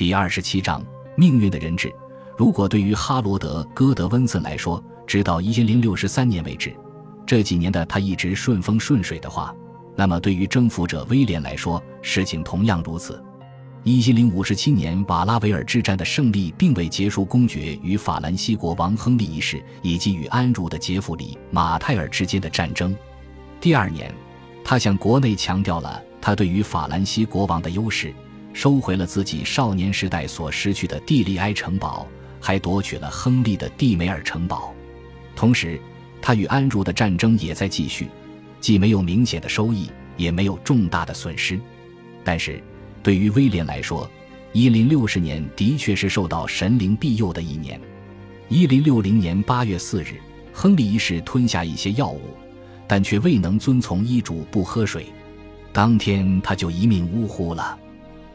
[0.00, 0.82] 第二十七章
[1.14, 1.94] 命运的人质。
[2.34, 6.74] 如果对于哈罗德·戈德温森来说，直到一千零六十三年为止，
[7.26, 9.54] 这几年的他一直顺风顺水的话，
[9.94, 13.22] 那么对于征服者威廉来说，事情同样如此。
[13.84, 22.96] 一千零五十七年瓦拉维尔之战的胜利，并未结束公爵与法兰西国王亨利一世以及与安茹的杰弗里·马泰尔之间的战争。
[23.60, 24.10] 第二年，
[24.64, 28.14] 他向国内强调了他对于法兰西国王的优势，
[28.52, 32.06] 收回了自己少年时代所失去的蒂利埃城堡。
[32.42, 34.74] 还夺取了亨利的蒂梅尔城堡，
[35.36, 35.78] 同时，
[36.22, 38.08] 他与安茹的战争也在继续，
[38.62, 41.60] 既没有明显的收益，也没有重大的损失。
[42.24, 42.58] 但是，
[43.02, 44.10] 对于威廉来说，
[44.54, 47.78] 一零六十年的确是受到神灵庇佑的一年。
[48.48, 50.14] 一零六零年八月四日，
[50.50, 52.22] 亨利一世吞下一些药物，
[52.88, 55.04] 但却未能遵从医嘱不喝水，
[55.74, 57.78] 当天他就一命呜呼了。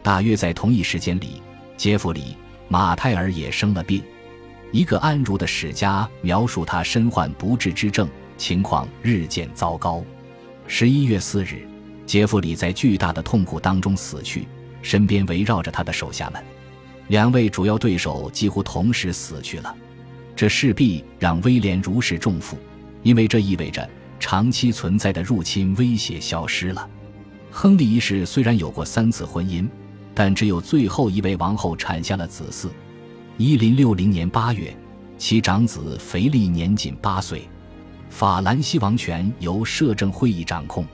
[0.05, 1.41] 大约在同一时间里，
[1.76, 2.38] 杰弗里。
[2.68, 4.04] 马泰尔也生了病，
[4.72, 8.07] 一个安茹的史家描述他身患不治之症，
[8.38, 10.04] 情况日渐糟糕。
[10.68, 11.68] 十一月四日，
[12.05, 14.48] 杰弗里在巨大的痛苦当中死去，
[14.84, 16.43] 身边围绕着他的手下们。
[17.08, 19.76] 两位主要对手几乎同时死去了，
[20.35, 22.58] 这势必让威廉如释重负，
[23.02, 23.87] 因为这意味着
[24.20, 26.87] 长期存在的入侵威胁消失了。
[27.49, 29.68] 亨利一世虽然有过三次婚姻。
[30.16, 32.70] 但只有最后一位王后产下了子嗣。
[33.38, 34.74] 一零六零年八月，
[35.18, 37.48] 其长子腓力年仅八岁。
[38.10, 40.86] 法兰西王权由摄政会议掌控，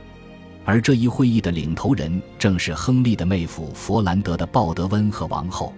[0.66, 5.72] 而这一会议的领头人正是亨利的妹夫佛兰德的鲍德温和王后。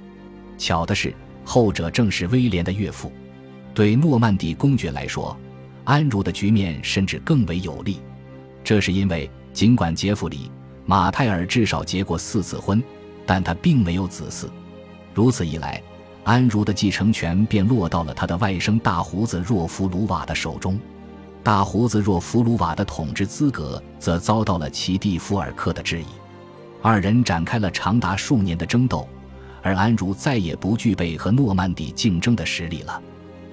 [0.58, 3.11] 巧的是，后者正是威廉的岳父。
[3.73, 5.38] 对诺曼底公爵来说，
[5.83, 7.99] 安茹的局面甚至更为有利。
[8.64, 10.38] 这是因为，尽管杰弗里·
[10.86, 12.81] 马泰尔至少结过四次婚。
[13.25, 14.47] 但他并没有子嗣，
[15.13, 15.81] 如此一来，
[16.23, 20.80] 安茹的继承权便落到了他的外甥大胡子若弗鲁瓦的手中。
[21.43, 26.05] 大胡子若弗鲁瓦的统治资格则遭到了其弟福尔克的质疑。
[26.81, 29.08] 二人展开了长达数年的争斗，
[29.61, 33.02] 而安茹再也不具备和诺曼底竞争的实力了。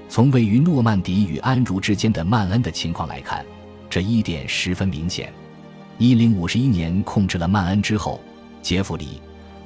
[0.08, 3.44] 从位于诺曼底与安茹之间的曼恩的情况来看，
[3.88, 5.32] 这一点十分明显。
[5.98, 8.20] 一零五十一年控制了曼恩之后，
[8.62, 9.20] 杰弗里。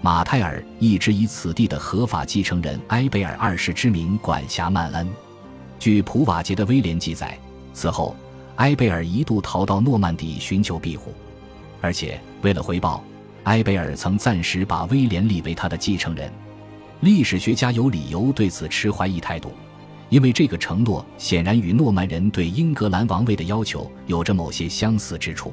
[0.05, 5.09] 马泰尔一直以此地的合法继承人埃贝尔二世之名管辖曼恩。
[5.79, 7.39] 据普瓦捷的威廉记载，
[7.73, 8.15] 此后
[8.57, 11.15] 埃贝尔一度逃到诺曼底寻求庇护，
[11.81, 13.03] 而且为了回报，
[13.45, 16.31] 埃贝尔曾暂时把威廉立为他的继承人。
[17.01, 19.53] 历史学家有理由对此持怀疑态度，
[20.11, 25.51] 因为这个承诺显然与诺曼人对英格兰王位的要求有着某些相似之处。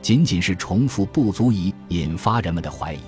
[0.00, 3.00] 仅仅是重复不足以引发人们的怀疑。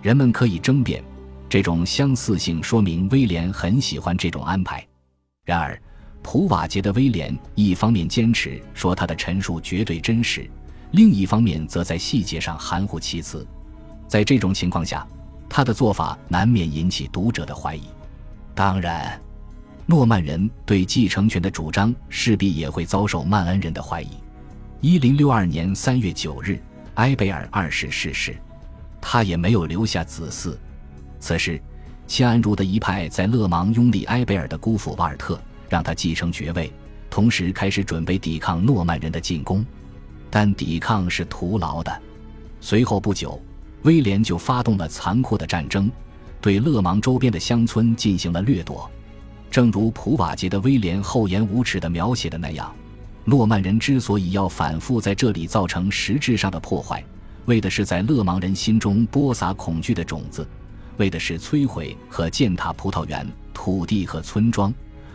[0.00, 1.02] 人们可以争辩，
[1.48, 4.86] 这种相似性说明威廉很喜欢这种安排。
[5.44, 5.80] 然而，
[6.22, 10.48] 普瓦捷的威廉一方面坚持说他的陈述绝对真实，
[10.92, 13.46] 另一方面则在细节上含糊其辞。
[14.06, 15.06] 在这种情况下，
[15.48, 17.82] 他的做法难免引起读者的怀疑。
[18.54, 19.20] 当然，
[19.86, 24.08] 诺曼人对继承权的主张势必也会遭受曼恩人的怀疑。
[24.80, 26.60] 一零六二年三月九日，
[26.94, 28.36] 埃贝尔二世逝世。
[29.00, 30.56] 他也没有留下子嗣。
[31.20, 31.60] 此时，
[32.06, 36.72] 切安茹的一派在勒芒拥立埃贝尔的姑父瓦尔特，让他继承爵位，
[37.10, 39.64] 同时开始准备抵抗诺曼人的进攻。
[40.30, 42.02] 但抵抗是徒劳的。
[42.60, 43.40] 随后不久，
[43.82, 45.90] 威廉就发动了残酷的战争，
[46.40, 48.90] 对勒芒周边的乡村进行了掠夺。
[49.50, 52.70] 正如普瓦捷的威廉厚颜无耻地描写的那样，
[53.24, 57.02] 诺曼人之所以要反复在这里造成实质上的破坏。
[57.48, 60.46] 为的是在勒芒人心中播撒恐惧的种子，
[60.98, 64.72] 为的是摧毁和践踏葡萄园、土地和村庄，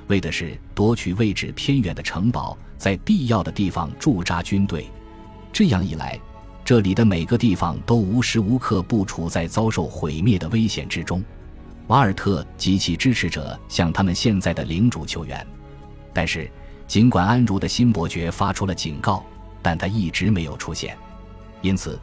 [0.08, 4.88] 为的是夺取位置偏远的城堡，在必要的地方驻扎军队。
[5.52, 6.20] 这样一来，
[6.66, 11.24] 这里的每个地方都无时无刻不处在遭受毁灭的危险之中。
[11.86, 15.46] 瓦尔特及其支持者向他们现在的领主求援，
[16.12, 16.50] 但是
[16.88, 19.24] 尽管安茹的新伯爵发出了警告，
[19.62, 20.98] 但他一直没有出现，
[21.62, 22.00] 因此。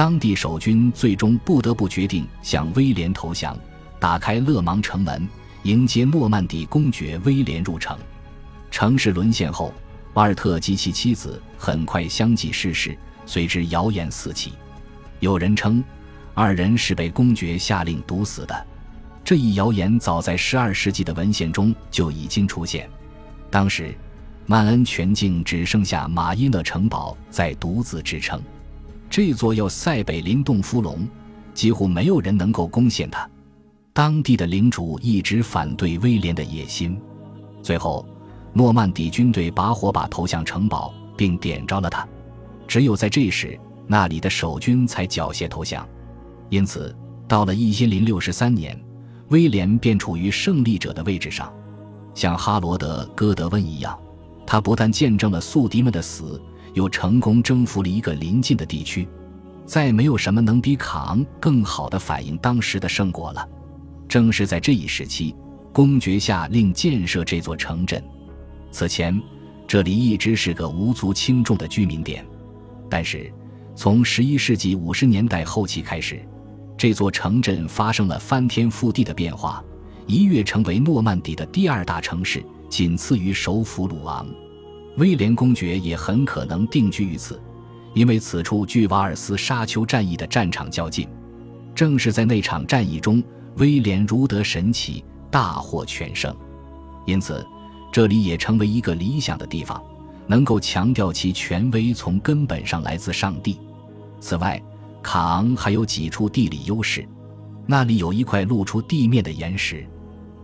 [0.00, 3.54] 当地守军最终不得不决定向威廉投降，
[3.98, 5.28] 打开勒芒城门，
[5.64, 7.94] 迎接诺曼底公爵威廉入城。
[8.70, 9.74] 城市沦陷后，
[10.14, 14.54] 瓦尔特及其妻子很快相继逝世，随之谣言四起。
[15.18, 15.84] 有人称，
[16.32, 18.66] 二人是被公爵下令毒死的。
[19.22, 22.88] 这一谣言早在12世纪的文献中就已经出现。
[23.50, 23.94] 当时，
[24.46, 28.40] 曼恩全境只剩下马因勒城堡在独自支撑。
[29.10, 31.06] 这座要塞北林洞夫隆，
[31.52, 33.28] 几乎没有人能够攻陷它。
[33.92, 36.96] 当地的领主一直反对威廉的野心。
[37.60, 38.06] 最后，
[38.52, 42.06] 诺曼底军队把火把投向城堡，并点着了它。
[42.68, 43.58] 只有在这时，
[43.88, 45.86] 那里的守军才缴械投降。
[46.48, 46.96] 因此，
[47.26, 48.80] 到了一千零六十三年，
[49.30, 51.52] 威廉便处于胜利者的位置上，
[52.14, 53.98] 像哈罗德·戈德温一样，
[54.46, 56.40] 他不但见证了宿敌们的死，
[56.74, 59.08] 又成功征服了一个邻近的地区。
[59.66, 63.48] 再没有什么能比卡昂更好的反映当时的圣果了。
[64.08, 65.32] 正是在这一时期，
[65.72, 68.02] 公爵下令建设这座城镇。
[68.72, 69.20] 此前，
[69.68, 72.26] 这里一直是个无足轻重的居民点。
[72.88, 73.32] 但是，
[73.76, 76.20] 从十一世纪五十年代后期开始，
[76.76, 79.62] 这座城镇发生了翻天覆地的变化，
[80.06, 84.26] 一跃成为诺曼底的第二大城市，仅次于首府鲁昂。
[85.00, 87.40] 威廉公爵也很可能定居于此，
[87.94, 91.08] 因为此处距瓦尔斯沙丘战役的战场较近。
[91.74, 93.24] 正是在那场战役中，
[93.56, 96.36] 威廉如得神奇，大获全胜，
[97.06, 97.46] 因此
[97.90, 99.82] 这里也成为一个理想的地方。
[100.26, 103.58] 能够强调其权威从根本上来自上帝。
[104.20, 104.62] 此外，
[105.02, 107.08] 卡昂还有几处地理优势。
[107.66, 109.84] 那里有一块露出地面的岩石，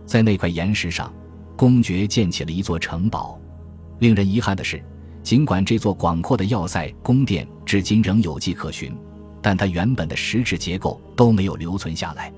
[0.05, 1.13] 在那块岩石上，
[1.55, 3.39] 公爵建起了一座城堡。
[3.99, 4.81] 令人遗憾的是，
[5.23, 8.95] 尽管这座广阔的要塞宫殿至今仍有迹可循，
[9.41, 12.31] 但它原本的实质结构都没有留存下来。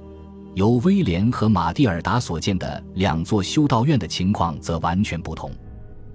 [0.56, 5.52] 由威廉和马蒂尔达所建的两座修道院的情况则完全不同。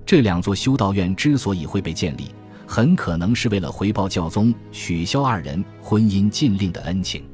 [0.04, 2.26] 这两座修道院之所以会被建立，
[2.66, 7.24] 很可能是为了回报教宗取消二人婚姻禁令的恩情。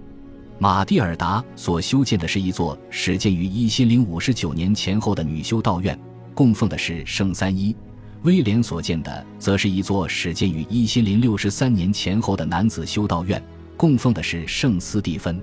[0.58, 5.98] 马蒂尔达所修建的是一座始建于一千零五十九年前后的女修道院，
[6.34, 7.74] 供奉的是圣三一；
[8.22, 13.42] 威廉所建的则是一座始建于一千零六十三年前后的男子修道院，
[13.78, 15.42] 供奉的是圣斯蒂芬。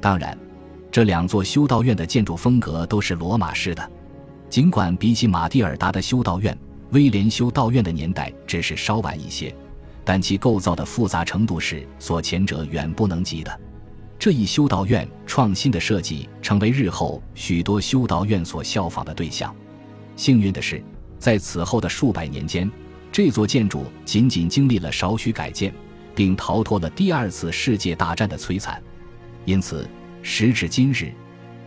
[0.00, 0.36] 当然，
[0.90, 3.90] 这两座修道院的建筑风格都是罗马式的。
[4.48, 6.56] 尽管比起马蒂尔达的修道院，
[6.92, 9.54] 威廉修道院的年代只是稍晚一些，
[10.02, 13.60] 但其构造的复杂程度是所前者远不能及的。
[14.18, 19.54] 这一修道院创新的设计成为日后许多修道院所效仿的对象。
[20.16, 20.82] 幸运的是，
[21.18, 22.70] 在此后的数百年间，
[23.10, 25.72] 这座建筑仅仅经历了少许改建，
[26.14, 28.82] 并逃脱了第二次世界大战的摧残。
[29.44, 29.88] 因此，
[30.22, 31.12] 时至今日。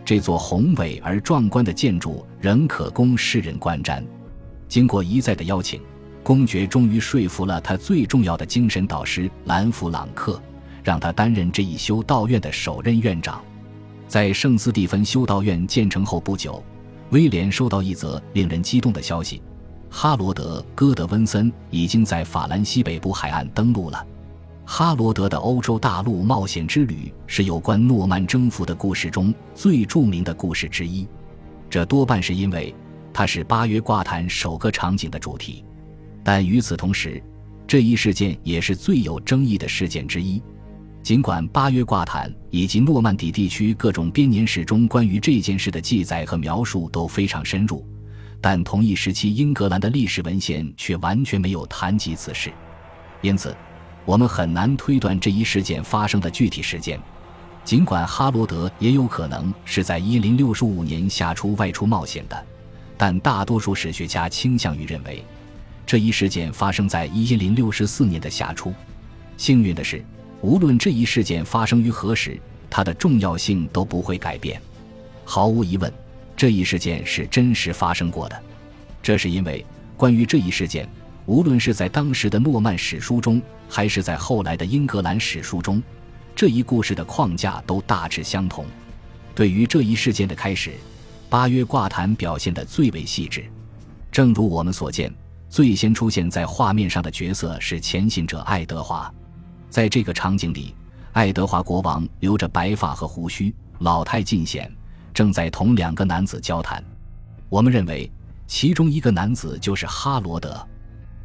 [0.02, 4.02] 这座宏伟而壮观的建筑仍可供世人观瞻。
[4.66, 5.80] 经过一再的邀请，
[6.22, 10.42] 公爵终于说服了他最重要的精神导师兰弗朗克，
[10.82, 13.40] 让他担任这一修道院的首任院长。
[14.08, 16.60] 在圣斯蒂芬修道院建成后不久，
[17.10, 19.42] 威廉收到一则令人激动的消息：
[19.90, 24.06] 哈罗德·戈德温森已经在法兰西北部海岸登陆了。
[24.64, 31.08] 哈罗德的欧洲大陆冒险之旅是有关诺曼征服的故事中最著名的故事之一，
[31.68, 32.72] 这多半是因为
[33.12, 35.64] 它是八月挂毯首个场景的主题。
[36.22, 37.20] 但与此同时，
[37.66, 40.40] 这一事件也是最有争议的事件之一。
[41.02, 47.84] 尽管八月挂毯以及诺曼底地区各种编年史中关于这件事的记载和描述都非常深入，
[48.40, 52.52] 但同一时期英格兰的历史文献却完全没有谈及此事，
[53.22, 53.56] 因此。
[54.06, 56.98] 我们很难推断这一事件发生的具体时间，
[57.64, 62.46] 尽管哈罗德也有可能是在一零六十五年夏初外出冒险的，
[62.96, 65.22] 但大多数史学家倾向于认为，
[65.86, 68.72] 这一事件发生在一零六十四年的夏初。
[69.36, 70.02] 幸运的是，
[70.42, 74.60] 无论这一事件发生于何时，它的重要性都不会改变。
[75.24, 75.92] 毫无疑问，
[76.36, 78.42] 这一事件是真实发生过的。
[79.02, 79.64] 这是因为
[79.96, 80.88] 关于这一事件。
[81.26, 85.80] 无论是在当时的诺曼史书中，还是在后来的英格兰史书中，
[86.34, 88.64] 这一故事的框架都大致相同。
[89.32, 90.72] 对于这一事件的开始，
[91.28, 93.44] 八约挂毯表现得最为细致。
[94.10, 95.12] 正如我们所见，
[95.48, 99.12] 最先出现在画面上的角色是前行者爱德华。
[99.70, 100.74] 在这个场景里，
[101.12, 104.70] 爱德华国王留着白发和胡须，老态尽显，
[105.14, 106.84] 正在同两个男子交谈。
[107.48, 108.10] 我们认为，
[108.48, 110.66] 其中一个男子就是哈罗德。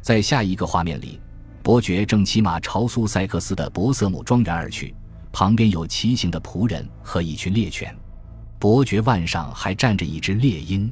[0.00, 1.20] 在下一个画面里，
[1.60, 4.94] 伯爵正骑马朝苏塞克斯的博瑟姆庄园而去，
[5.32, 7.92] 旁边有骑行的仆人和一群猎犬，
[8.60, 10.88] 伯爵腕上还站着一只猎鹰。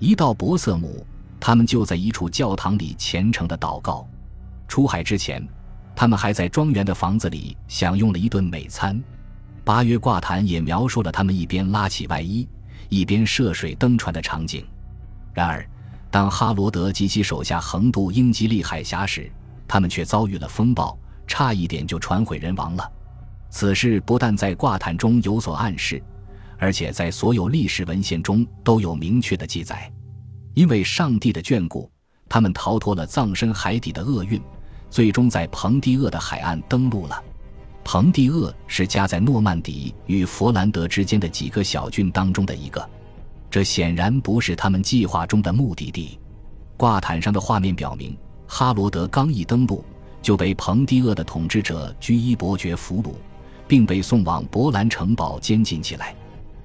[0.00, 1.06] 一到博瑟姆，
[1.38, 4.04] 他们就在一处教堂里虔诚的祷告。
[4.66, 5.46] 出海之前，
[6.00, 8.98] 他们还在庄园的房子里享用了一顿美餐。
[9.62, 12.48] 八月挂毯也描述了他们一边拉起外衣，
[12.88, 14.66] 一边涉水登船的场景。
[15.34, 15.62] 然而。
[16.10, 19.30] 当哈罗德及其手下横渡英吉利海峡时，
[19.68, 22.92] 他们却遭遇了风暴，差一点就船毁人亡了。
[23.50, 26.02] 此事不但在挂毯中有所暗示，
[26.56, 29.92] 而且在所有历史文献中都有明确的记载。
[30.54, 31.92] 因为上帝的眷顾，
[32.26, 34.40] 他们逃脱了葬身海底的厄运，
[34.90, 37.22] 最终在彭蒂厄的海岸登陆了。
[37.84, 42.86] 彭蒂厄是夹在诺曼底与佛兰德之间的几个小郡当中的一个，
[43.50, 46.18] 这显然不是他们计划中的目的地。
[46.76, 48.16] 挂毯上的画面表明，
[48.46, 49.84] 哈罗德刚一登陆，
[50.20, 53.12] 就被彭蒂厄的统治者居伊伯爵俘虏，
[53.66, 56.14] 并被送往博兰城堡监禁起来。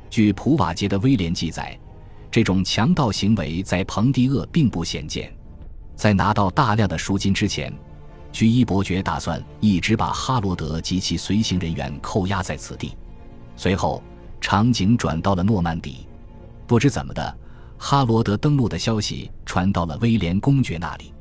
[0.10, 1.78] 据普瓦捷的威廉记载。
[2.32, 5.34] 这种强盗行为在彭蒂厄并不鲜见，
[5.96, 7.74] 在拿到大量的赎金之前，
[8.36, 12.94] 居伊伯爵打算一直把哈罗德及其随行人员扣押在此地。
[13.56, 14.04] 随后，
[14.42, 16.06] 场景转到了诺曼底，
[16.68, 17.38] 不知怎么的，
[17.78, 21.14] 哈罗德登陆的消息传到了威廉公爵那里。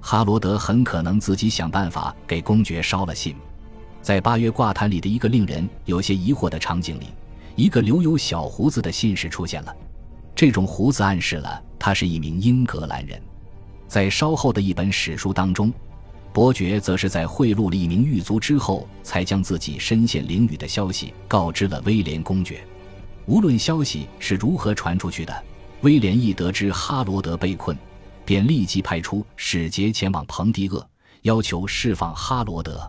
[0.00, 3.36] 哈罗德很可能自己想办法给公爵捎了信。
[4.00, 7.08] 在八月挂毯里的一个令人有些疑惑的场景里，
[7.56, 9.76] 一个留有小胡子的信使出现了。
[10.34, 13.20] 这种胡子暗示了他是一名英格兰人。
[13.86, 15.70] 在稍后的一本史书当中，
[16.34, 22.66] 伯爵则是在贿赂了一名狱卒之后，才将自己身陷囹圄的消息告知了威廉公爵。
[23.26, 25.44] 无论消息是如何传出去的，
[25.82, 27.78] 威廉一得知哈罗德被困，
[28.24, 30.84] 便立即派出使节前往彭迪厄，
[31.22, 32.80] 要求释放哈罗德。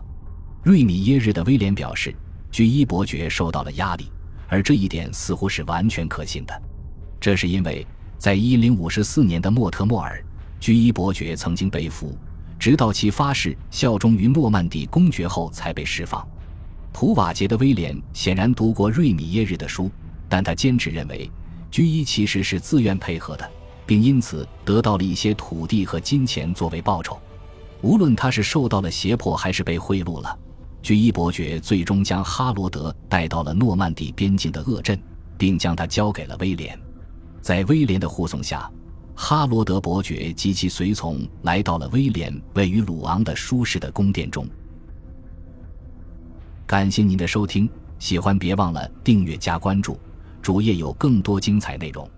[0.64, 2.12] 瑞米耶日的威廉表示，
[2.50, 4.10] 居伊伯爵受到了压力，
[4.48, 6.62] 而这一点似乎是完全可信的。
[7.20, 7.86] 这是因为，
[8.18, 10.20] 在一零五四年的莫特莫尔，
[10.58, 12.18] 居伊伯爵曾经被俘，
[12.66, 16.26] 直到其发誓效忠于诺曼底公爵后才被释放。
[16.92, 19.88] 普瓦捷的威廉显然读过瑞米耶日的书，
[20.28, 21.30] 但他坚持认为，
[21.70, 23.48] 居伊其实是自愿配合的，
[23.86, 27.16] 并因此得到了一些土地和金钱作为报酬。
[27.82, 30.36] 无论他是受到了胁迫还是被贿赂了，
[30.82, 35.00] 居伊伯爵最终将哈罗德带到了诺曼底边境的厄镇，
[35.38, 36.76] 并将他交给了威廉。
[37.40, 38.68] 在威廉的护送下，
[39.18, 44.46] 哈罗德伯爵及其随从来到了威廉位于鲁昂的舒适的宫殿中。
[46.66, 47.68] 感谢您的收听，
[47.98, 49.98] 喜欢别忘了订阅加关注，
[50.42, 52.08] 主页有更多精彩内容。